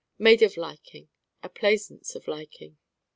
[0.17, 1.09] made of liking:
[1.43, 2.79] a plaisance of liking.